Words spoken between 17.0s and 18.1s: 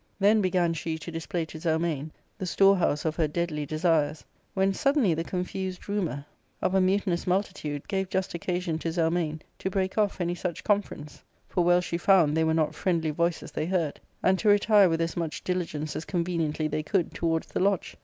towards the lodge.